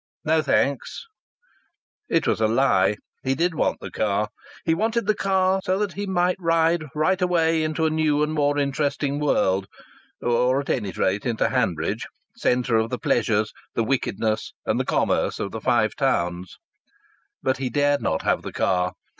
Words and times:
"No, 0.25 0.41
thanks." 0.41 1.05
It 2.09 2.25
was 2.25 2.41
a 2.41 2.47
lie. 2.47 2.95
He 3.21 3.35
did 3.35 3.53
want 3.53 3.79
the 3.79 3.91
car. 3.91 4.29
He 4.65 4.73
wanted 4.73 5.05
the 5.05 5.13
car 5.13 5.61
so 5.63 5.77
that 5.77 5.93
he 5.93 6.07
might 6.07 6.37
ride 6.39 6.85
right 6.95 7.21
away 7.21 7.61
into 7.61 7.85
a 7.85 7.91
new 7.91 8.23
and 8.23 8.33
more 8.33 8.57
interesting 8.57 9.19
world, 9.19 9.67
or 10.19 10.59
at 10.59 10.71
any 10.71 10.89
rate 10.89 11.23
into 11.27 11.49
Hanbridge, 11.49 12.07
centre 12.35 12.77
of 12.77 12.89
the 12.89 12.97
pleasures, 12.97 13.53
the 13.75 13.83
wickedness 13.83 14.53
and 14.65 14.79
the 14.79 14.85
commerce 14.85 15.39
of 15.39 15.51
the 15.51 15.61
Five 15.61 15.95
Towns. 15.95 16.57
But 17.43 17.57
he 17.57 17.69
dared 17.69 18.01
not 18.01 18.23
have 18.23 18.41
the 18.41 18.51
car. 18.53 18.93